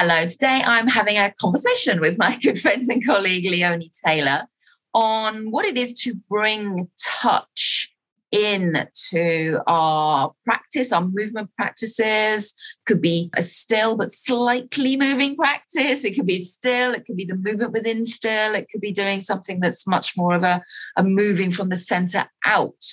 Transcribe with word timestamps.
Hello, 0.00 0.24
today 0.28 0.62
I'm 0.64 0.86
having 0.86 1.18
a 1.18 1.34
conversation 1.40 1.98
with 1.98 2.18
my 2.18 2.38
good 2.42 2.60
friend 2.60 2.84
and 2.88 3.04
colleague 3.04 3.50
Leonie 3.50 3.90
Taylor 4.06 4.46
on 4.94 5.50
what 5.50 5.64
it 5.64 5.76
is 5.76 5.92
to 6.04 6.14
bring 6.30 6.88
touch 7.02 7.92
into 8.30 9.60
our 9.66 10.32
practice, 10.44 10.92
our 10.92 11.04
movement 11.04 11.50
practices. 11.56 12.54
Could 12.86 13.02
be 13.02 13.28
a 13.36 13.42
still 13.42 13.96
but 13.96 14.12
slightly 14.12 14.96
moving 14.96 15.34
practice. 15.34 16.04
It 16.04 16.14
could 16.14 16.28
be 16.28 16.38
still, 16.38 16.92
it 16.92 17.04
could 17.04 17.16
be 17.16 17.24
the 17.24 17.34
movement 17.34 17.72
within 17.72 18.04
still, 18.04 18.54
it 18.54 18.68
could 18.70 18.80
be 18.80 18.92
doing 18.92 19.20
something 19.20 19.58
that's 19.58 19.84
much 19.84 20.16
more 20.16 20.36
of 20.36 20.44
a, 20.44 20.62
a 20.96 21.02
moving 21.02 21.50
from 21.50 21.70
the 21.70 21.76
center 21.76 22.26
out. 22.44 22.84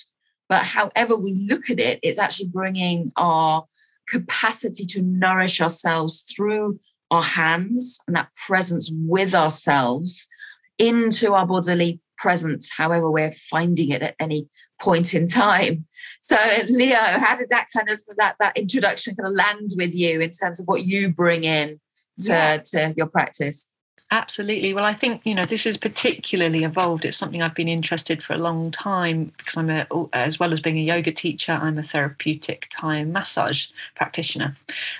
But 0.48 0.64
however 0.64 1.16
we 1.16 1.36
look 1.48 1.70
at 1.70 1.78
it, 1.78 2.00
it's 2.02 2.18
actually 2.18 2.48
bringing 2.48 3.12
our 3.16 3.64
capacity 4.08 4.86
to 4.86 5.02
nourish 5.02 5.60
ourselves 5.60 6.22
through 6.22 6.80
our 7.10 7.22
hands 7.22 7.98
and 8.06 8.16
that 8.16 8.28
presence 8.46 8.90
with 8.92 9.34
ourselves 9.34 10.26
into 10.78 11.32
our 11.32 11.46
bodily 11.46 12.00
presence, 12.18 12.70
however 12.70 13.10
we're 13.10 13.32
finding 13.32 13.90
it 13.90 14.02
at 14.02 14.16
any 14.18 14.48
point 14.80 15.14
in 15.14 15.26
time. 15.26 15.84
So, 16.20 16.36
Leo, 16.68 16.96
how 16.96 17.36
did 17.36 17.50
that 17.50 17.68
kind 17.74 17.88
of 17.88 18.00
that 18.16 18.36
that 18.40 18.56
introduction 18.56 19.14
kind 19.14 19.28
of 19.28 19.36
land 19.36 19.70
with 19.76 19.94
you 19.94 20.20
in 20.20 20.30
terms 20.30 20.60
of 20.60 20.66
what 20.66 20.84
you 20.84 21.12
bring 21.12 21.44
in 21.44 21.80
to, 22.20 22.32
yeah. 22.32 22.58
to 22.64 22.94
your 22.96 23.06
practice? 23.06 23.70
Absolutely. 24.12 24.72
Well, 24.72 24.84
I 24.84 24.94
think 24.94 25.22
you 25.24 25.34
know 25.34 25.44
this 25.46 25.66
is 25.66 25.76
particularly 25.76 26.62
evolved. 26.62 27.04
It's 27.04 27.16
something 27.16 27.42
I've 27.42 27.54
been 27.56 27.68
interested 27.68 28.22
for 28.22 28.34
a 28.34 28.38
long 28.38 28.70
time 28.70 29.32
because 29.36 29.56
I'm 29.56 29.68
a, 29.68 29.86
as 30.12 30.38
well 30.38 30.52
as 30.52 30.60
being 30.60 30.78
a 30.78 30.82
yoga 30.82 31.10
teacher, 31.10 31.52
I'm 31.52 31.76
a 31.76 31.82
therapeutic 31.82 32.68
Thai 32.70 33.02
massage 33.02 33.66
practitioner. 33.96 34.56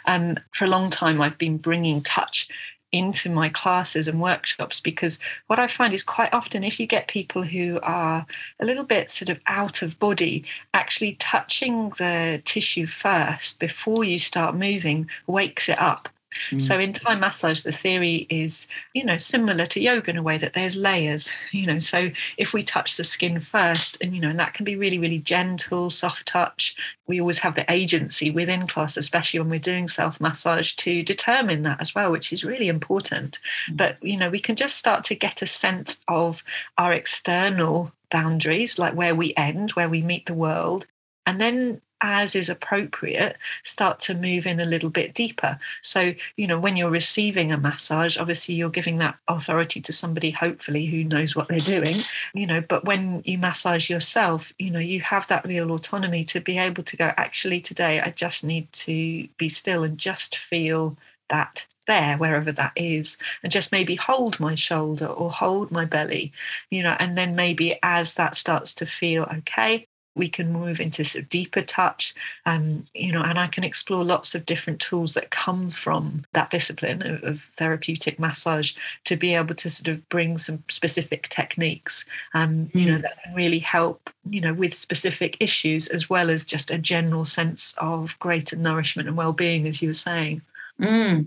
Um, 0.07 0.39
for 0.53 0.65
a 0.65 0.69
long 0.69 0.91
time, 0.91 1.21
I've 1.21 1.39
been 1.39 1.57
bringing 1.57 2.03
touch 2.03 2.49
into 2.91 3.31
my 3.31 3.49
classes 3.49 4.09
and 4.09 4.21
workshops 4.21 4.81
because 4.81 5.19
what 5.47 5.59
I 5.59 5.67
find 5.69 5.95
is 5.95 6.03
quite 6.03 6.33
often 6.33 6.65
if 6.65 6.81
you 6.81 6.87
get 6.87 7.09
people 7.09 7.43
who 7.43 7.79
are 7.83 8.27
a 8.59 8.65
little 8.65 8.85
bit 8.85 9.11
sort 9.11 9.29
of 9.29 9.39
out 9.47 9.83
of 9.83 9.99
body, 10.01 10.45
actually 10.75 11.15
touching 11.15 11.91
the 11.99 12.43
tissue 12.45 12.87
first 12.87 13.61
before 13.61 14.03
you 14.03 14.19
start 14.19 14.57
moving 14.57 15.09
wakes 15.29 15.69
it 15.69 15.79
up. 15.79 16.09
So 16.59 16.77
mm. 16.77 16.85
in 16.85 16.93
Thai 16.93 17.15
massage, 17.15 17.63
the 17.63 17.73
theory 17.73 18.27
is, 18.29 18.67
you 18.95 19.05
know, 19.05 19.17
similar 19.17 19.65
to 19.67 19.81
yoga 19.81 20.11
in 20.11 20.17
a 20.17 20.23
way 20.23 20.39
that 20.39 20.53
there's 20.53 20.77
layers, 20.77 21.31
you 21.51 21.67
know. 21.67 21.79
So 21.79 22.11
if 22.37 22.53
we 22.53 22.63
touch 22.63 22.97
the 22.97 23.05
skin 23.05 23.41
first, 23.41 23.99
and 24.03 24.15
you 24.15 24.21
know, 24.21 24.29
and 24.29 24.39
that 24.39 24.55
can 24.55 24.65
be 24.65 24.77
really, 24.77 24.99
really 24.99 25.19
gentle, 25.19 25.91
soft 25.91 26.27
touch. 26.27 26.77
We 27.07 27.21
always 27.21 27.39
have 27.39 27.55
the 27.55 27.71
agency 27.73 28.31
within 28.31 28.67
class, 28.67 28.97
especially 28.97 29.41
when 29.41 29.49
we're 29.49 29.61
doing 29.61 29.89
self 29.89 30.21
massage, 30.21 30.73
to 30.75 31.03
determine 31.03 31.63
that 31.63 31.81
as 31.81 31.95
well, 31.95 32.11
which 32.11 32.33
is 32.33 32.45
really 32.45 32.69
important. 32.69 33.39
Mm. 33.71 33.77
But 33.77 34.03
you 34.03 34.17
know, 34.17 34.31
we 34.31 34.41
can 34.41 34.57
just 34.57 34.77
start 34.77 35.05
to 35.05 35.15
get 35.15 35.43
a 35.43 35.47
sense 35.47 36.01
of 36.09 36.43
our 36.77 36.93
external 36.93 37.93
boundaries, 38.11 38.79
like 38.79 38.95
where 38.95 39.15
we 39.15 39.35
end, 39.37 39.71
where 39.73 39.89
we 39.89 40.03
meet 40.03 40.27
the 40.27 40.35
world, 40.35 40.87
and 41.25 41.41
then 41.41 41.81
as 42.01 42.35
is 42.35 42.49
appropriate, 42.49 43.37
start 43.65 44.01
to 44.01 44.15
move 44.15 44.47
in 44.47 44.61
a 44.61 44.65
little 44.65 44.91
bit 44.91 45.15
deeper. 45.15 45.59
So, 45.83 46.15
you 46.37 46.47
know, 46.47 46.59
when 46.59 46.77
you're 46.77 46.91
receiving 46.91 47.53
a 47.53 47.57
massage, 47.57 48.19
obviously 48.19 48.55
you're 48.55 48.71
giving 48.71 48.99
that 48.99 49.17
authority 49.29 49.81
to 49.81 49.93
somebody, 49.93 50.31
hopefully, 50.31 50.87
who 50.87 51.05
knows 51.05 51.35
what 51.35 51.49
they're 51.49 51.59
doing, 51.59 51.97
you 52.35 52.47
know, 52.47 52.61
but 52.61 52.85
when 52.85 53.23
you 53.25 53.39
massage 53.39 53.89
yourself, 53.89 54.53
you 54.59 54.71
know, 54.71 54.79
you 54.79 55.01
have 55.01 55.27
that 55.29 55.47
real 55.47 55.73
autonomy 55.73 56.25
to 56.25 56.41
be 56.41 56.59
able 56.59 56.83
to 56.83 56.97
go, 56.97 57.13
actually, 57.17 57.61
today 57.61 58.01
I 58.01 58.11
just 58.11 58.45
need 58.45 58.73
to 58.73 59.29
be 59.39 59.49
still 59.49 59.85
and 59.85 59.99
just 59.99 60.37
feel 60.37 60.97
that 61.29 61.67
there 61.87 62.17
wherever 62.17 62.53
that 62.53 62.73
is 62.75 63.17
and 63.43 63.53
just 63.53 63.73
maybe 63.73 63.95
hold 63.95 64.41
my 64.41 64.55
shoulder 64.55 65.07
or 65.07 65.31
hold 65.31 65.71
my 65.71 65.85
belly 65.85 66.33
you 66.69 66.83
know 66.83 66.97
and 66.99 67.17
then 67.17 67.37
maybe 67.37 67.79
as 67.83 68.15
that 68.15 68.35
starts 68.35 68.75
to 68.75 68.85
feel 68.85 69.23
okay 69.33 69.87
we 70.17 70.29
can 70.29 70.53
move 70.53 70.81
into 70.81 71.05
sort 71.05 71.23
of 71.23 71.29
deeper 71.29 71.63
touch 71.63 72.15
um, 72.47 72.87
you 72.95 73.13
know 73.13 73.23
and 73.23 73.39
i 73.39 73.47
can 73.47 73.65
explore 73.65 74.05
lots 74.05 74.35
of 74.35 74.47
different 74.47 74.81
tools 74.81 75.15
that 75.15 75.31
come 75.31 75.71
from 75.71 76.25
that 76.33 76.51
discipline 76.51 77.03
of, 77.03 77.23
of, 77.23 77.43
therapeutic 77.57 78.19
massage 78.19 78.73
to 79.05 79.17
be 79.17 79.35
able 79.35 79.55
to 79.55 79.71
sort 79.71 79.89
of 79.89 80.09
bring 80.09 80.39
some 80.39 80.63
specific 80.69 81.29
techniques 81.29 82.05
um, 82.35 82.71
you 82.73 82.87
know 82.87 82.97
hmm. 82.97 83.03
that 83.03 83.23
can 83.23 83.35
really 83.35 83.59
help 83.59 84.11
you 84.31 84.41
know 84.41 84.55
with 84.55 84.75
specific 84.75 85.37
issues 85.41 85.89
as 85.89 86.11
well 86.11 86.31
as 86.31 86.45
just 86.45 86.71
a 86.71 86.79
general 86.79 87.25
sense 87.25 87.75
of 87.79 88.19
greater 88.19 88.57
nourishment 88.57 89.09
and 89.09 89.17
well-being 89.17 89.67
as 89.67 89.83
you 89.83 89.89
were 89.89 89.95
saying 89.95 90.41
mm. 90.81 91.27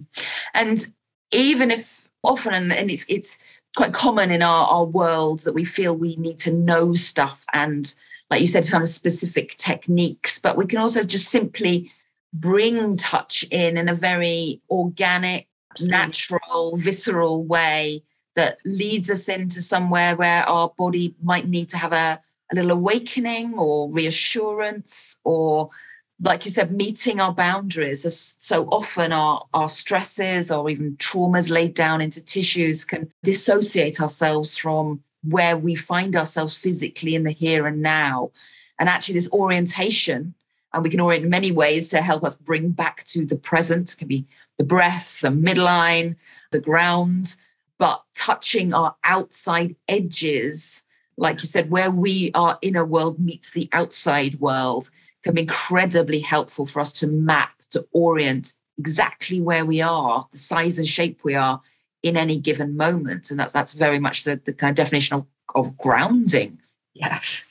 and 0.54 0.88
even 1.32 1.72
if 1.72 2.10
often 2.24 2.72
and 2.72 2.92
it's 2.92 3.06
it's 3.08 3.38
quite 3.76 3.94
common 3.94 4.32
in 4.32 4.42
our, 4.42 4.68
our 4.68 4.86
world 4.86 5.42
that 5.42 5.54
we 5.54 5.64
feel 5.64 5.96
we 5.96 6.16
need 6.16 6.40
to 6.40 6.52
know 6.52 6.94
stuff 6.94 7.46
and 7.54 7.94
like 8.30 8.42
you 8.42 8.48
said, 8.48 8.68
kind 8.68 8.84
of 8.84 8.90
specific 8.90 9.56
techniques, 9.58 10.40
but 10.40 10.58
we 10.58 10.66
can 10.66 10.80
also 10.80 11.04
just 11.04 11.30
simply 11.30 11.92
bring 12.34 12.96
touch 12.98 13.44
in 13.52 13.78
in 13.78 13.90
a 13.90 13.96
very 13.96 14.62
organic, 14.70 15.48
Absolutely. 15.72 15.98
natural, 15.98 16.78
visceral 16.78 17.44
way 17.44 18.04
that 18.36 18.58
leads 18.66 19.10
us 19.10 19.30
into 19.30 19.62
somewhere 19.62 20.16
where 20.16 20.48
our 20.48 20.72
body 20.78 21.16
might 21.22 21.48
need 21.48 21.70
to 21.70 21.78
have 21.78 21.94
a, 21.94 22.22
a 22.52 22.56
little 22.56 22.72
awakening 22.72 23.54
or 23.58 23.92
reassurance 23.92 25.20
or 25.24 25.70
like 26.22 26.44
you 26.44 26.52
said, 26.52 26.72
meeting 26.72 27.22
our 27.22 27.34
boundaries. 27.34 28.06
As 28.06 28.36
so 28.38 28.66
often 28.66 29.14
our, 29.14 29.46
our 29.54 29.70
stresses 29.70 30.52
or 30.52 30.70
even 30.70 30.98
traumas 30.98 31.50
laid 31.50 31.74
down 31.74 32.02
into 32.02 32.24
tissues 32.24 32.84
can 32.84 33.12
dissociate 33.24 34.02
ourselves 34.02 34.58
from 34.58 35.02
where 35.24 35.58
we 35.58 35.76
find 35.76 36.16
ourselves 36.16 36.56
physically 36.56 37.16
in 37.16 37.24
the 37.24 37.32
here 37.32 37.68
and 37.68 37.82
now. 37.82 38.32
And 38.80 38.88
actually, 38.88 39.16
this 39.16 39.32
orientation, 39.32 40.34
and 40.74 40.84
we 40.84 40.90
can 40.90 41.00
orient 41.00 41.26
in 41.26 41.30
many 41.30 41.52
ways 41.52 41.90
to 41.90 42.02
help 42.02 42.24
us 42.24 42.36
bring 42.36 42.72
back 42.72 43.04
to 43.06 43.26
the 43.26 43.36
present, 43.36 43.94
it 43.94 43.98
can 43.98 44.08
be 44.08 44.26
the 44.58 44.64
breath, 44.64 45.22
the 45.22 45.30
midline, 45.30 46.16
the 46.52 46.62
ground, 46.62 47.36
but 47.78 48.04
touching 48.14 48.74
our 48.74 48.96
outside 49.04 49.76
edges, 49.88 50.84
like 51.18 51.42
you 51.42 51.48
said, 51.48 51.70
where 51.70 51.92
we 51.92 52.32
our 52.34 52.58
inner 52.62 52.86
world 52.86 53.20
meets 53.20 53.52
the 53.52 53.70
outside 53.74 54.36
world, 54.36 54.90
can 55.24 55.34
be 55.34 55.42
incredibly 55.42 56.20
helpful 56.20 56.66
for 56.66 56.80
us 56.80 56.94
to 56.94 57.08
map, 57.08 57.52
to 57.72 57.86
orient 57.92 58.54
exactly 58.78 59.42
where 59.42 59.66
we 59.66 59.82
are, 59.82 60.28
the 60.32 60.38
size 60.38 60.80
and 60.80 60.88
shape 60.88 61.24
we 61.24 61.36
are 61.36 61.62
in 62.04 62.18
any 62.18 62.38
given 62.38 62.78
moment. 62.78 63.32
And 63.32 63.40
that's 63.40 63.54
that's 63.54 63.74
very 63.74 64.00
much 64.00 64.24
the, 64.24 64.42
the 64.44 64.54
kind 64.54 64.72
of 64.72 64.78
definition 64.78 65.18
of, 65.18 65.26
of 65.56 65.78
grounding. 65.78 66.60
Yes. 66.94 67.42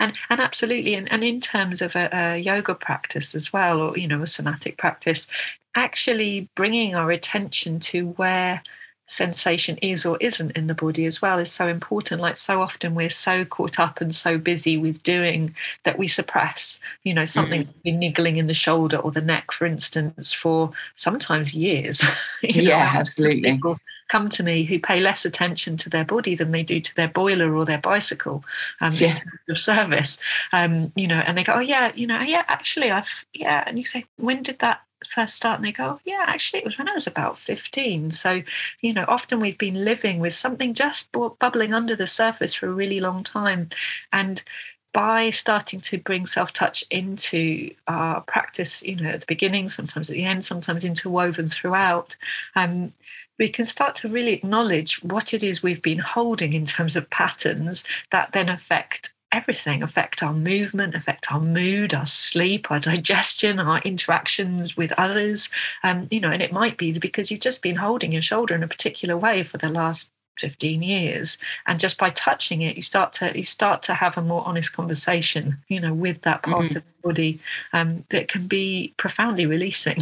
And, 0.00 0.14
and 0.30 0.40
absolutely, 0.40 0.94
and, 0.94 1.10
and 1.12 1.22
in 1.22 1.40
terms 1.40 1.82
of 1.82 1.94
a, 1.96 2.08
a 2.12 2.38
yoga 2.38 2.74
practice 2.74 3.34
as 3.34 3.52
well, 3.52 3.80
or 3.80 3.98
you 3.98 4.08
know, 4.08 4.22
a 4.22 4.26
somatic 4.26 4.78
practice, 4.78 5.26
actually 5.74 6.48
bringing 6.54 6.94
our 6.94 7.10
attention 7.10 7.78
to 7.80 8.08
where 8.10 8.62
sensation 9.06 9.78
is 9.78 10.04
or 10.04 10.16
isn't 10.20 10.50
in 10.52 10.66
the 10.66 10.74
body 10.74 11.06
as 11.06 11.22
well 11.22 11.38
is 11.38 11.50
so 11.50 11.68
important 11.68 12.20
like 12.20 12.36
so 12.36 12.60
often 12.60 12.94
we're 12.94 13.08
so 13.08 13.44
caught 13.44 13.78
up 13.78 14.00
and 14.00 14.14
so 14.14 14.36
busy 14.36 14.76
with 14.76 15.00
doing 15.04 15.54
that 15.84 15.96
we 15.96 16.08
suppress 16.08 16.80
you 17.04 17.14
know 17.14 17.24
something 17.24 17.64
mm. 17.64 17.98
niggling 17.98 18.36
in 18.36 18.48
the 18.48 18.54
shoulder 18.54 18.96
or 18.96 19.12
the 19.12 19.20
neck 19.20 19.52
for 19.52 19.64
instance 19.64 20.32
for 20.32 20.72
sometimes 20.96 21.54
years 21.54 22.02
yeah 22.42 22.92
know, 22.92 22.98
absolutely 22.98 23.52
people 23.52 23.78
come 24.08 24.28
to 24.28 24.42
me 24.42 24.64
who 24.64 24.78
pay 24.78 25.00
less 25.00 25.24
attention 25.24 25.76
to 25.76 25.88
their 25.88 26.04
body 26.04 26.34
than 26.34 26.50
they 26.50 26.62
do 26.62 26.80
to 26.80 26.94
their 26.96 27.08
boiler 27.08 27.54
or 27.54 27.64
their 27.64 27.78
bicycle 27.78 28.44
um, 28.80 28.92
yeah. 28.94 29.16
of 29.48 29.58
service 29.58 30.18
um, 30.52 30.92
you 30.96 31.06
know 31.06 31.22
and 31.26 31.38
they 31.38 31.44
go 31.44 31.54
oh 31.54 31.60
yeah 31.60 31.92
you 31.94 32.08
know 32.08 32.20
yeah 32.22 32.44
actually 32.48 32.90
i've 32.90 33.24
yeah 33.34 33.62
and 33.66 33.78
you 33.78 33.84
say 33.84 34.04
when 34.16 34.42
did 34.42 34.58
that 34.58 34.80
first 35.08 35.36
start 35.36 35.58
and 35.58 35.66
they 35.66 35.72
go, 35.72 36.00
yeah, 36.04 36.24
actually, 36.26 36.60
it 36.60 36.64
was 36.64 36.78
when 36.78 36.88
I 36.88 36.94
was 36.94 37.06
about 37.06 37.38
15. 37.38 38.12
So, 38.12 38.42
you 38.80 38.92
know, 38.92 39.04
often 39.08 39.40
we've 39.40 39.58
been 39.58 39.84
living 39.84 40.20
with 40.20 40.34
something 40.34 40.74
just 40.74 41.10
bubbling 41.12 41.74
under 41.74 41.96
the 41.96 42.06
surface 42.06 42.54
for 42.54 42.66
a 42.66 42.72
really 42.72 43.00
long 43.00 43.24
time. 43.24 43.68
And 44.12 44.42
by 44.92 45.30
starting 45.30 45.80
to 45.82 45.98
bring 45.98 46.24
self 46.24 46.52
touch 46.52 46.84
into 46.90 47.70
our 47.86 48.22
practice, 48.22 48.82
you 48.82 48.96
know, 48.96 49.10
at 49.10 49.20
the 49.20 49.26
beginning, 49.26 49.68
sometimes 49.68 50.08
at 50.08 50.14
the 50.14 50.24
end, 50.24 50.44
sometimes 50.44 50.84
interwoven 50.84 51.50
throughout, 51.50 52.16
um, 52.54 52.92
we 53.38 53.48
can 53.48 53.66
start 53.66 53.94
to 53.96 54.08
really 54.08 54.32
acknowledge 54.32 55.02
what 55.02 55.34
it 55.34 55.42
is 55.42 55.62
we've 55.62 55.82
been 55.82 55.98
holding 55.98 56.54
in 56.54 56.64
terms 56.64 56.96
of 56.96 57.10
patterns 57.10 57.84
that 58.10 58.32
then 58.32 58.48
affect 58.48 59.12
everything 59.36 59.82
affect 59.82 60.22
our 60.22 60.32
movement 60.32 60.94
affect 60.94 61.30
our 61.30 61.40
mood 61.40 61.92
our 61.92 62.06
sleep 62.06 62.70
our 62.70 62.80
digestion 62.92 63.58
our 63.58 63.80
interactions 63.82 64.76
with 64.76 64.92
others 64.92 65.50
um, 65.84 66.08
you 66.10 66.20
know 66.20 66.30
and 66.30 66.42
it 66.42 66.52
might 66.52 66.78
be 66.78 66.98
because 66.98 67.30
you've 67.30 67.40
just 67.40 67.62
been 67.62 67.76
holding 67.76 68.12
your 68.12 68.22
shoulder 68.22 68.54
in 68.54 68.62
a 68.62 68.68
particular 68.68 69.16
way 69.16 69.42
for 69.42 69.58
the 69.58 69.68
last 69.68 70.10
15 70.38 70.82
years 70.82 71.38
and 71.66 71.78
just 71.78 71.98
by 71.98 72.10
touching 72.10 72.62
it 72.62 72.76
you 72.76 72.82
start 72.82 73.12
to 73.12 73.36
you 73.36 73.44
start 73.44 73.82
to 73.82 73.94
have 73.94 74.18
a 74.18 74.22
more 74.22 74.46
honest 74.46 74.72
conversation 74.74 75.58
you 75.68 75.80
know 75.80 75.94
with 75.94 76.20
that 76.22 76.42
part 76.42 76.64
mm-hmm. 76.64 76.76
of 76.76 76.84
the 76.84 76.92
body 77.02 77.40
um, 77.72 78.04
that 78.10 78.28
can 78.28 78.46
be 78.46 78.94
profoundly 78.96 79.46
releasing 79.46 79.98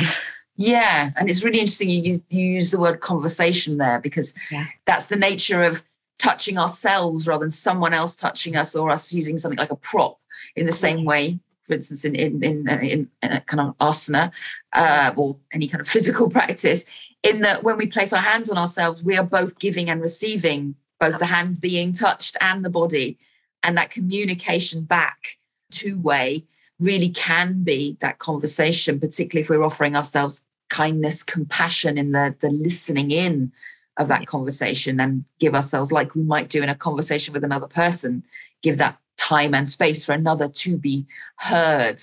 Yeah, 0.57 1.11
and 1.17 1.29
it's 1.29 1.43
really 1.43 1.59
interesting 1.59 1.89
you, 1.89 2.23
you 2.31 2.47
use 2.47 2.71
the 2.71 2.79
word 2.79 3.01
conversation 3.01 3.79
there 3.79 3.99
because 3.99 4.35
yeah. 4.53 4.67
that's 4.85 5.07
the 5.07 5.17
nature 5.17 5.63
of 5.63 5.83
touching 6.25 6.59
ourselves 6.59 7.27
rather 7.27 7.45
than 7.45 7.51
someone 7.51 7.95
else 7.95 8.17
touching 8.17 8.57
us 8.57 8.75
or 8.75 8.91
us 8.91 9.13
using 9.13 9.39
something 9.39 9.59
like 9.59 9.71
a 9.71 9.77
prop 9.77 10.19
in 10.57 10.67
the 10.67 10.73
same 10.73 11.05
way 11.05 11.39
for 11.65 11.75
instance 11.75 12.05
in 12.05 12.15
in 12.15 12.43
in, 12.43 12.69
in, 12.69 13.09
in 13.23 13.33
a 13.33 13.41
kind 13.43 13.61
of 13.61 13.79
asana 13.79 14.33
uh, 14.73 15.13
or 15.17 15.37
any 15.53 15.67
kind 15.69 15.81
of 15.81 15.89
physical 15.89 16.29
practice 16.39 16.85
in 17.23 17.41
that 17.41 17.63
when 17.63 17.77
we 17.77 17.87
place 17.87 18.13
our 18.13 18.21
hands 18.21 18.49
on 18.51 18.59
ourselves 18.59 19.05
we 19.05 19.17
are 19.17 19.25
both 19.39 19.59
giving 19.59 19.89
and 19.91 20.01
receiving 20.01 20.75
both 20.99 21.19
the 21.19 21.27
hand 21.27 21.61
being 21.61 21.93
touched 21.93 22.37
and 22.41 22.65
the 22.65 22.71
body. 22.71 23.19
And 23.63 23.77
that 23.77 23.91
communication 23.91 24.85
back 24.85 25.39
two 25.71 25.99
way 25.99 26.45
really 26.79 27.09
can 27.09 27.63
be 27.63 27.97
that 28.01 28.19
conversation, 28.19 29.01
particularly 29.01 29.43
if 29.43 29.51
we're 29.51 29.65
offering 29.65 29.97
ourselves 29.97 30.45
kindness, 30.71 31.23
compassion 31.23 31.99
in 31.99 32.13
the, 32.13 32.35
the 32.41 32.51
listening 32.51 33.11
in 33.11 33.53
of 33.97 34.09
that 34.09 34.27
conversation 34.27 35.01
and 35.01 35.25
give 35.39 35.55
ourselves, 35.55 35.93
like 35.93 36.15
we 36.15 36.23
might 36.23 36.49
do 36.49 36.63
in 36.63 36.69
a 36.69 36.75
conversation 36.75 37.33
with 37.33 37.45
another 37.45 37.67
person, 37.67 38.23
give 38.63 38.79
that 38.79 38.99
time 39.17 39.55
and 39.55 39.69
space 39.69 40.05
for 40.05 40.13
another 40.13 40.49
to 40.49 40.77
be 40.77 41.07
heard. 41.39 42.03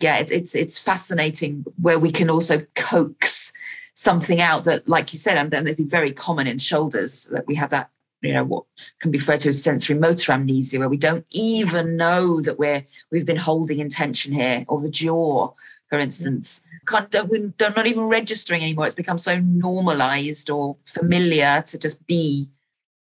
Yeah, 0.00 0.16
it's 0.16 0.30
it's, 0.30 0.54
it's 0.54 0.78
fascinating 0.78 1.64
where 1.80 1.98
we 1.98 2.12
can 2.12 2.30
also 2.30 2.62
coax 2.74 3.52
something 3.94 4.40
out 4.40 4.64
that, 4.64 4.86
like 4.86 5.12
you 5.12 5.18
said, 5.18 5.38
and, 5.38 5.68
it's 5.68 5.80
very 5.80 6.12
common 6.12 6.46
in 6.46 6.58
shoulders 6.58 7.24
that 7.32 7.46
we 7.46 7.54
have 7.54 7.70
that 7.70 7.90
you 8.22 8.32
know 8.32 8.44
what 8.44 8.64
can 9.00 9.10
be 9.10 9.18
referred 9.18 9.40
to 9.40 9.50
as 9.50 9.62
sensory 9.62 9.96
motor 9.96 10.32
amnesia 10.32 10.78
where 10.78 10.88
we 10.88 10.96
don't 10.96 11.26
even 11.30 11.96
know 11.96 12.40
that 12.40 12.58
we're 12.58 12.84
we've 13.10 13.26
been 13.26 13.36
holding 13.36 13.78
intention 13.78 14.32
here 14.32 14.64
or 14.68 14.80
the 14.80 14.90
jaw 14.90 15.52
for 15.88 15.98
instance. 15.98 16.62
Can't 16.86 17.14
we're 17.28 17.52
not 17.58 17.86
even 17.86 18.04
registering 18.04 18.62
anymore. 18.62 18.86
It's 18.86 18.94
become 18.94 19.18
so 19.18 19.40
normalized 19.40 20.50
or 20.50 20.76
familiar 20.84 21.62
to 21.66 21.78
just 21.78 22.06
be 22.06 22.48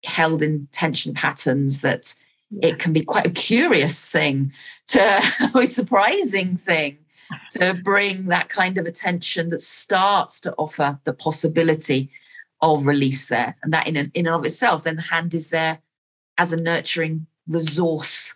held 0.05 0.43
in 0.43 0.69
tension 0.73 1.15
patterns 1.15 1.81
that 1.81 2.15
it 2.63 2.79
can 2.79 2.93
be 2.93 3.03
quite 3.03 3.27
a 3.27 3.31
curious 3.31 4.09
thing 4.09 4.53
to 4.87 5.01
a 5.55 5.67
surprising 5.67 6.57
thing 6.57 6.99
to 7.51 7.75
bring 7.75 8.27
that 8.27 8.49
kind 8.49 8.79
of 8.79 8.87
attention 8.87 9.51
that 9.51 9.61
starts 9.61 10.41
to 10.41 10.55
offer 10.55 10.99
the 11.05 11.13
possibility 11.13 12.11
of 12.61 12.87
release 12.87 13.29
there. 13.29 13.57
And 13.63 13.73
that 13.73 13.87
in 13.87 13.97
and, 13.97 14.11
in 14.15 14.27
and 14.27 14.35
of 14.35 14.45
itself, 14.45 14.85
then 14.85 14.97
the 14.97 15.03
hand 15.03 15.35
is 15.35 15.49
there 15.49 15.79
as 16.37 16.53
a 16.53 16.61
nurturing 16.61 17.27
resource 17.49 18.35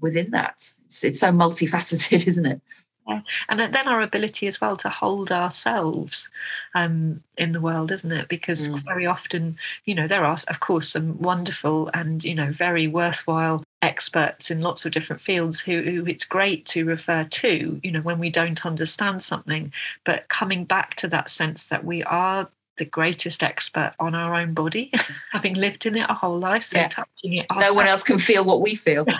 within 0.00 0.30
that. 0.32 0.72
It's, 0.84 1.04
it's 1.04 1.20
so 1.20 1.28
multifaceted, 1.28 2.26
isn't 2.26 2.46
it? 2.46 2.60
Yeah. 3.08 3.22
And 3.48 3.58
then 3.58 3.88
our 3.88 4.00
ability 4.00 4.46
as 4.46 4.60
well 4.60 4.76
to 4.76 4.88
hold 4.88 5.32
ourselves 5.32 6.30
um, 6.74 7.22
in 7.36 7.50
the 7.50 7.60
world, 7.60 7.90
isn't 7.90 8.12
it? 8.12 8.28
Because 8.28 8.68
mm. 8.68 8.80
very 8.84 9.06
often, 9.06 9.56
you 9.84 9.94
know, 9.94 10.06
there 10.06 10.24
are, 10.24 10.36
of 10.46 10.60
course, 10.60 10.90
some 10.90 11.20
wonderful 11.20 11.90
and, 11.94 12.22
you 12.22 12.34
know, 12.34 12.52
very 12.52 12.86
worthwhile 12.86 13.64
experts 13.82 14.52
in 14.52 14.60
lots 14.60 14.86
of 14.86 14.92
different 14.92 15.20
fields 15.20 15.58
who, 15.58 15.82
who 15.82 16.06
it's 16.06 16.24
great 16.24 16.64
to 16.66 16.84
refer 16.84 17.24
to, 17.24 17.80
you 17.82 17.90
know, 17.90 18.02
when 18.02 18.20
we 18.20 18.30
don't 18.30 18.64
understand 18.64 19.24
something. 19.24 19.72
But 20.04 20.28
coming 20.28 20.64
back 20.64 20.94
to 20.96 21.08
that 21.08 21.28
sense 21.28 21.66
that 21.66 21.84
we 21.84 22.04
are 22.04 22.48
the 22.82 22.90
greatest 22.90 23.44
expert 23.44 23.94
on 24.00 24.12
our 24.12 24.34
own 24.34 24.54
body, 24.54 24.90
having 25.30 25.54
lived 25.54 25.86
in 25.86 25.96
it 25.96 26.10
a 26.10 26.14
whole 26.14 26.36
life. 26.36 26.64
So 26.64 26.78
yeah. 26.78 26.88
touching 26.88 27.34
it. 27.34 27.46
Ourselves. 27.48 27.74
No 27.74 27.76
one 27.76 27.86
else 27.86 28.02
can 28.02 28.18
feel 28.18 28.44
what 28.44 28.60
we 28.60 28.74
feel. 28.74 29.06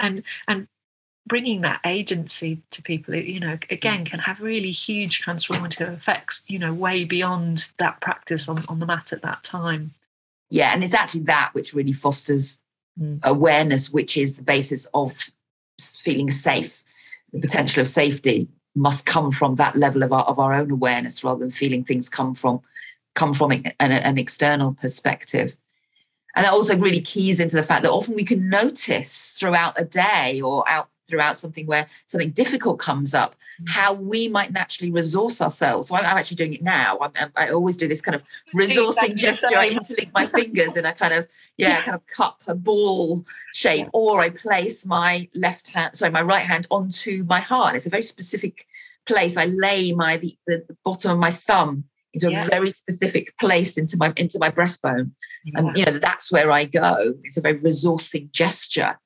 And 0.00 0.24
and 0.48 0.66
bringing 1.24 1.60
that 1.60 1.80
agency 1.86 2.60
to 2.72 2.82
people, 2.82 3.14
you 3.14 3.38
know, 3.38 3.56
again, 3.70 4.04
can 4.04 4.18
have 4.18 4.40
really 4.40 4.72
huge 4.72 5.22
transformative 5.22 5.94
effects. 5.94 6.42
You 6.48 6.58
know, 6.58 6.74
way 6.74 7.04
beyond 7.04 7.72
that 7.78 8.00
practice 8.00 8.48
on 8.48 8.64
on 8.68 8.80
the 8.80 8.86
mat 8.86 9.12
at 9.12 9.22
that 9.22 9.44
time. 9.44 9.94
Yeah, 10.50 10.74
and 10.74 10.82
it's 10.82 10.94
actually 10.94 11.22
that 11.22 11.50
which 11.52 11.74
really 11.74 11.92
fosters 11.92 12.58
mm. 13.00 13.20
awareness, 13.22 13.90
which 13.90 14.16
is 14.16 14.34
the 14.34 14.42
basis 14.42 14.86
of 14.94 15.16
feeling 15.80 16.32
safe, 16.32 16.82
the 17.32 17.38
potential 17.38 17.82
of 17.82 17.88
safety 17.88 18.48
must 18.74 19.06
come 19.06 19.30
from 19.30 19.54
that 19.56 19.76
level 19.76 20.02
of 20.02 20.12
our, 20.12 20.24
of 20.24 20.38
our 20.38 20.52
own 20.52 20.70
awareness 20.70 21.22
rather 21.22 21.40
than 21.40 21.50
feeling 21.50 21.84
things 21.84 22.08
come 22.08 22.34
from 22.34 22.60
come 23.14 23.32
from 23.32 23.52
an, 23.52 23.72
an 23.78 24.18
external 24.18 24.74
perspective. 24.74 25.56
And 26.34 26.44
that 26.44 26.52
also 26.52 26.76
really 26.76 27.00
keys 27.00 27.38
into 27.38 27.54
the 27.54 27.62
fact 27.62 27.84
that 27.84 27.92
often 27.92 28.16
we 28.16 28.24
can 28.24 28.48
notice 28.48 29.36
throughout 29.38 29.80
a 29.80 29.84
day 29.84 30.40
or 30.40 30.68
out 30.68 30.88
throughout 31.06 31.36
something 31.36 31.66
where 31.66 31.86
something 32.06 32.30
difficult 32.30 32.78
comes 32.78 33.14
up, 33.14 33.34
mm. 33.60 33.68
how 33.68 33.92
we 33.92 34.28
might 34.28 34.52
naturally 34.52 34.90
resource 34.90 35.40
ourselves. 35.40 35.88
So 35.88 35.96
I'm, 35.96 36.04
I'm 36.04 36.16
actually 36.16 36.36
doing 36.36 36.54
it 36.54 36.62
now. 36.62 36.98
I'm, 37.00 37.30
i 37.36 37.50
always 37.50 37.76
do 37.76 37.88
this 37.88 38.00
kind 38.00 38.14
of 38.14 38.24
resourcing 38.54 39.16
gesture. 39.16 39.58
I 39.58 39.70
interlink 39.70 40.10
my 40.14 40.26
fingers 40.26 40.76
in 40.76 40.84
a 40.84 40.94
kind 40.94 41.14
of 41.14 41.26
yeah, 41.56 41.82
kind 41.82 41.94
of 41.94 42.06
cup, 42.06 42.40
a 42.46 42.54
ball 42.54 43.24
shape, 43.52 43.88
or 43.92 44.20
I 44.20 44.30
place 44.30 44.84
my 44.84 45.28
left 45.34 45.72
hand, 45.72 45.96
sorry, 45.96 46.10
my 46.10 46.22
right 46.22 46.44
hand 46.44 46.66
onto 46.70 47.24
my 47.24 47.40
heart. 47.40 47.76
It's 47.76 47.86
a 47.86 47.90
very 47.90 48.02
specific 48.02 48.66
place. 49.06 49.36
I 49.36 49.46
lay 49.46 49.92
my 49.92 50.16
the, 50.16 50.36
the, 50.46 50.64
the 50.66 50.76
bottom 50.84 51.12
of 51.12 51.18
my 51.18 51.30
thumb 51.30 51.84
into 52.12 52.30
yeah. 52.30 52.46
a 52.46 52.48
very 52.48 52.70
specific 52.70 53.36
place 53.38 53.76
into 53.76 53.96
my 53.96 54.12
into 54.16 54.38
my 54.38 54.50
breastbone, 54.50 55.10
yeah. 55.44 55.58
and 55.58 55.76
you 55.76 55.84
know 55.84 55.98
that's 55.98 56.32
where 56.32 56.50
I 56.50 56.64
go. 56.64 57.14
It's 57.24 57.36
a 57.36 57.40
very 57.40 57.58
resourcing 57.58 58.30
gesture. 58.32 58.98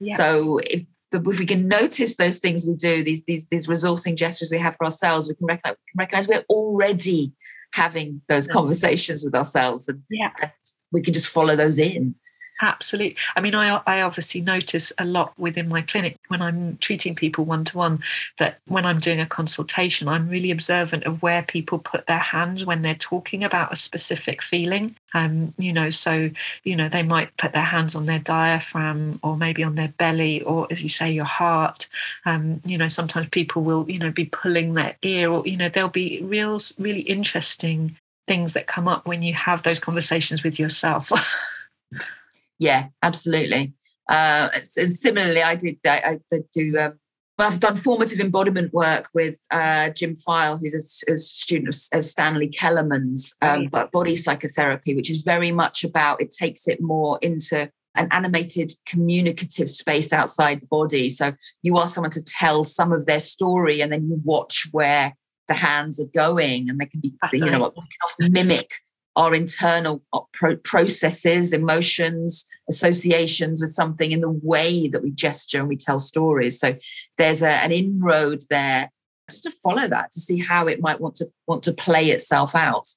Yeah. 0.00 0.16
So 0.16 0.58
if 0.64 0.82
if 1.16 1.38
we 1.38 1.46
can 1.46 1.68
notice 1.68 2.16
those 2.16 2.38
things 2.38 2.66
we 2.66 2.74
do, 2.74 3.02
these 3.02 3.24
these 3.24 3.46
these 3.48 3.66
resourcing 3.66 4.16
gestures 4.16 4.50
we 4.50 4.58
have 4.58 4.76
for 4.76 4.84
ourselves, 4.84 5.28
we 5.28 5.34
can 5.34 5.46
recognize, 5.46 5.76
we 5.76 5.90
can 5.92 5.98
recognize 5.98 6.28
we're 6.28 6.44
already 6.48 7.32
having 7.72 8.22
those 8.28 8.46
conversations 8.46 9.24
with 9.24 9.34
ourselves, 9.34 9.88
and, 9.88 10.02
yeah. 10.10 10.30
and 10.40 10.50
we 10.92 11.02
can 11.02 11.12
just 11.12 11.28
follow 11.28 11.56
those 11.56 11.78
in. 11.78 12.14
Absolutely. 12.62 13.16
I 13.34 13.40
mean, 13.42 13.54
I, 13.54 13.82
I 13.86 14.00
obviously 14.00 14.40
notice 14.40 14.90
a 14.98 15.04
lot 15.04 15.38
within 15.38 15.68
my 15.68 15.82
clinic 15.82 16.16
when 16.28 16.40
I'm 16.40 16.78
treating 16.78 17.14
people 17.14 17.44
one 17.44 17.66
to 17.66 17.76
one 17.76 18.02
that 18.38 18.60
when 18.66 18.86
I'm 18.86 18.98
doing 18.98 19.20
a 19.20 19.26
consultation, 19.26 20.08
I'm 20.08 20.28
really 20.28 20.50
observant 20.50 21.04
of 21.04 21.20
where 21.22 21.42
people 21.42 21.78
put 21.78 22.06
their 22.06 22.18
hands 22.18 22.64
when 22.64 22.80
they're 22.80 22.94
talking 22.94 23.44
about 23.44 23.72
a 23.74 23.76
specific 23.76 24.40
feeling. 24.42 24.96
Um, 25.12 25.52
you 25.58 25.70
know, 25.72 25.90
so, 25.90 26.30
you 26.64 26.76
know, 26.76 26.88
they 26.88 27.02
might 27.02 27.36
put 27.36 27.52
their 27.52 27.62
hands 27.62 27.94
on 27.94 28.06
their 28.06 28.20
diaphragm 28.20 29.20
or 29.22 29.36
maybe 29.36 29.62
on 29.62 29.74
their 29.74 29.92
belly 29.98 30.40
or, 30.42 30.66
as 30.70 30.82
you 30.82 30.88
say, 30.88 31.10
your 31.10 31.24
heart. 31.26 31.88
Um, 32.24 32.62
you 32.64 32.78
know, 32.78 32.88
sometimes 32.88 33.28
people 33.28 33.62
will, 33.62 33.90
you 33.90 33.98
know, 33.98 34.10
be 34.10 34.26
pulling 34.26 34.72
their 34.74 34.96
ear 35.02 35.30
or, 35.30 35.46
you 35.46 35.58
know, 35.58 35.68
there'll 35.68 35.90
be 35.90 36.22
real, 36.22 36.58
really 36.78 37.00
interesting 37.00 37.98
things 38.26 38.54
that 38.54 38.66
come 38.66 38.88
up 38.88 39.06
when 39.06 39.20
you 39.22 39.34
have 39.34 39.62
those 39.62 39.78
conversations 39.78 40.42
with 40.42 40.58
yourself. 40.58 41.12
Yeah, 42.58 42.88
absolutely. 43.02 43.74
Uh, 44.08 44.48
and 44.76 44.94
similarly, 44.94 45.42
I 45.42 45.56
did. 45.56 45.78
I, 45.84 46.20
I 46.32 46.38
do. 46.52 46.78
Um, 46.78 46.98
well, 47.38 47.48
I've 47.52 47.60
done 47.60 47.76
formative 47.76 48.20
embodiment 48.20 48.72
work 48.72 49.08
with 49.14 49.38
uh, 49.50 49.90
Jim 49.90 50.14
File, 50.14 50.56
who's 50.56 51.04
a, 51.08 51.12
a 51.12 51.18
student 51.18 51.68
of, 51.68 51.98
of, 51.98 52.04
Stanley 52.04 52.48
Keleman's 52.48 53.34
um, 53.42 53.68
right. 53.72 53.90
body 53.90 54.16
psychotherapy, 54.16 54.96
which 54.96 55.10
is 55.10 55.22
very 55.22 55.52
much 55.52 55.84
about. 55.84 56.22
It 56.22 56.30
takes 56.30 56.66
it 56.66 56.80
more 56.80 57.18
into 57.20 57.70
an 57.94 58.08
animated 58.10 58.72
communicative 58.86 59.70
space 59.70 60.12
outside 60.12 60.62
the 60.62 60.66
body. 60.66 61.10
So 61.10 61.32
you 61.62 61.76
ask 61.78 61.94
someone 61.94 62.10
to 62.12 62.24
tell 62.24 62.64
some 62.64 62.92
of 62.92 63.04
their 63.04 63.20
story, 63.20 63.82
and 63.82 63.92
then 63.92 64.08
you 64.08 64.20
watch 64.24 64.68
where 64.72 65.14
the 65.48 65.54
hands 65.54 66.00
are 66.00 66.06
going, 66.14 66.70
and 66.70 66.80
they 66.80 66.86
can 66.86 67.00
be, 67.00 67.12
you 67.32 67.50
know, 67.50 67.70
can 67.70 67.84
often 68.04 68.32
mimic 68.32 68.70
our 69.16 69.34
internal 69.34 70.02
uh, 70.12 70.20
processes, 70.62 71.52
emotions, 71.52 72.46
associations 72.68 73.60
with 73.60 73.70
something 73.70 74.12
in 74.12 74.20
the 74.20 74.30
way 74.42 74.88
that 74.88 75.02
we 75.02 75.10
gesture 75.10 75.58
and 75.58 75.68
we 75.68 75.76
tell 75.76 75.98
stories. 75.98 76.60
So 76.60 76.76
there's 77.16 77.42
a, 77.42 77.50
an 77.50 77.72
inroad 77.72 78.42
there 78.50 78.90
just 79.30 79.44
to 79.44 79.50
follow 79.50 79.88
that 79.88 80.10
to 80.12 80.20
see 80.20 80.38
how 80.38 80.66
it 80.68 80.80
might 80.80 81.00
want 81.00 81.16
to 81.16 81.30
want 81.46 81.62
to 81.64 81.72
play 81.72 82.10
itself 82.10 82.54
out. 82.54 82.88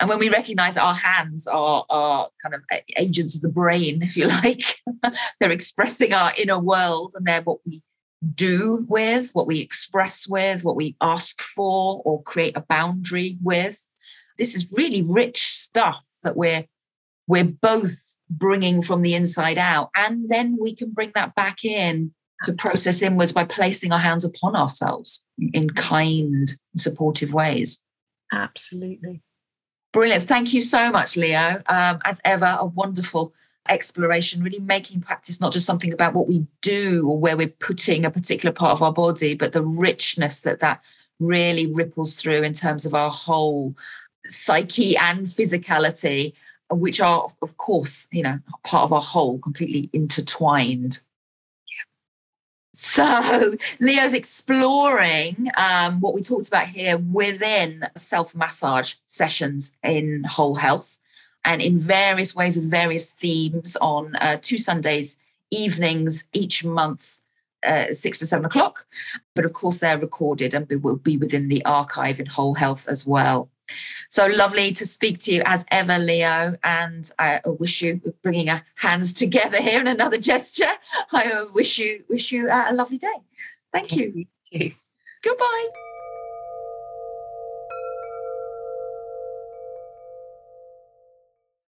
And 0.00 0.08
when 0.08 0.18
we 0.18 0.28
recognize 0.28 0.76
our 0.76 0.94
hands 0.94 1.46
are, 1.46 1.84
are 1.88 2.28
kind 2.42 2.54
of 2.54 2.64
agents 2.96 3.36
of 3.36 3.42
the 3.42 3.48
brain, 3.48 4.02
if 4.02 4.16
you 4.16 4.28
like, 4.28 4.80
they're 5.40 5.50
expressing 5.50 6.12
our 6.12 6.32
inner 6.36 6.58
world 6.58 7.14
and 7.16 7.26
they're 7.26 7.42
what 7.42 7.60
we 7.64 7.82
do 8.34 8.86
with, 8.88 9.30
what 9.32 9.46
we 9.46 9.60
express 9.60 10.26
with, 10.28 10.64
what 10.64 10.76
we 10.76 10.96
ask 11.00 11.40
for 11.42 12.02
or 12.04 12.22
create 12.22 12.56
a 12.56 12.60
boundary 12.60 13.38
with 13.42 13.86
this 14.38 14.54
is 14.54 14.72
really 14.72 15.02
rich 15.02 15.42
stuff 15.42 16.06
that 16.22 16.36
we're 16.36 16.64
we're 17.26 17.44
both 17.44 18.16
bringing 18.28 18.82
from 18.82 19.02
the 19.02 19.14
inside 19.14 19.58
out. 19.58 19.90
And 19.96 20.28
then 20.28 20.58
we 20.60 20.74
can 20.74 20.90
bring 20.90 21.12
that 21.14 21.34
back 21.34 21.64
in 21.64 22.12
to 22.42 22.52
process 22.52 23.00
inwards 23.00 23.32
by 23.32 23.44
placing 23.44 23.92
our 23.92 23.98
hands 23.98 24.24
upon 24.24 24.54
ourselves 24.54 25.26
in 25.52 25.70
kind 25.70 26.52
supportive 26.76 27.32
ways. 27.32 27.82
Absolutely. 28.32 29.22
Brilliant. 29.92 30.24
Thank 30.24 30.52
you 30.52 30.60
so 30.60 30.90
much 30.90 31.16
leo. 31.16 31.62
Um, 31.66 32.00
as 32.04 32.20
ever 32.24 32.56
a 32.58 32.66
wonderful 32.66 33.32
exploration 33.68 34.42
really 34.42 34.60
making 34.60 35.00
practice 35.00 35.40
not 35.40 35.50
just 35.50 35.64
something 35.64 35.90
about 35.94 36.12
what 36.12 36.28
we 36.28 36.46
do 36.60 37.08
or 37.08 37.18
where 37.18 37.34
we're 37.34 37.48
putting 37.48 38.04
a 38.04 38.10
particular 38.10 38.52
part 38.52 38.72
of 38.72 38.82
our 38.82 38.92
body 38.92 39.34
but 39.34 39.52
the 39.52 39.64
richness 39.64 40.42
that 40.42 40.60
that 40.60 40.84
really 41.18 41.72
ripples 41.72 42.14
through 42.14 42.42
in 42.42 42.52
terms 42.52 42.84
of 42.84 42.92
our 42.92 43.10
whole 43.10 43.74
psyche 44.26 44.96
and 44.96 45.26
physicality, 45.26 46.34
which 46.70 47.00
are, 47.00 47.28
of 47.42 47.56
course, 47.56 48.08
you 48.12 48.22
know, 48.22 48.38
part 48.62 48.84
of 48.84 48.92
our 48.92 49.00
whole, 49.00 49.38
completely 49.38 49.90
intertwined. 49.92 51.00
So 52.74 53.54
Leo's 53.80 54.14
exploring 54.14 55.48
um, 55.56 56.00
what 56.00 56.12
we 56.12 56.22
talked 56.22 56.48
about 56.48 56.66
here 56.66 56.98
within 56.98 57.84
self 57.96 58.34
massage 58.34 58.94
sessions 59.06 59.76
in 59.84 60.24
whole 60.24 60.56
health 60.56 60.98
and 61.44 61.62
in 61.62 61.78
various 61.78 62.34
ways 62.34 62.56
with 62.56 62.70
various 62.70 63.10
themes 63.10 63.76
on 63.80 64.16
uh, 64.16 64.38
two 64.40 64.58
Sundays 64.58 65.18
evenings 65.50 66.24
each 66.32 66.64
month, 66.64 67.20
uh, 67.64 67.92
six 67.92 68.18
to 68.18 68.26
seven 68.26 68.46
o'clock. 68.46 68.86
But 69.34 69.44
of 69.44 69.52
course, 69.52 69.78
they're 69.78 69.98
recorded 69.98 70.52
and 70.54 70.68
will 70.82 70.96
be 70.96 71.16
within 71.16 71.48
the 71.48 71.64
archive 71.64 72.18
in 72.18 72.26
whole 72.26 72.54
health 72.54 72.88
as 72.88 73.06
well. 73.06 73.50
So 74.08 74.26
lovely 74.26 74.72
to 74.72 74.86
speak 74.86 75.18
to 75.20 75.32
you 75.32 75.42
as 75.44 75.64
ever, 75.70 75.98
Leo. 75.98 76.56
And 76.62 77.10
I 77.18 77.40
wish 77.44 77.82
you 77.82 78.00
bringing 78.22 78.48
our 78.50 78.62
hands 78.76 79.12
together 79.14 79.60
here 79.60 79.80
in 79.80 79.88
another 79.88 80.18
gesture. 80.18 80.70
I 81.12 81.46
wish 81.52 81.78
you 81.78 82.04
wish 82.08 82.32
you 82.32 82.48
uh, 82.48 82.66
a 82.68 82.74
lovely 82.74 82.98
day. 82.98 83.08
Thank 83.72 83.96
you. 83.96 84.12
Thank 84.12 84.28
you. 84.52 84.72
Goodbye. 85.22 85.93